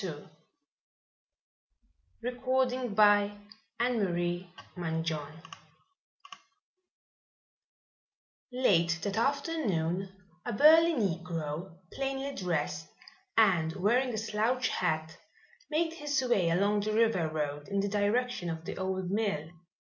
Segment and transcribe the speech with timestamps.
[0.03, 0.25] CHAPTER
[2.25, 3.39] XXII AN
[3.79, 5.29] UNDERGROUND MYSTERY
[8.51, 10.09] Late that afternoon
[10.43, 12.87] a burly negro, plainly dressed
[13.37, 15.19] and wearing a slouch hat,
[15.69, 19.51] made his way along the river road in the direction of the old mill.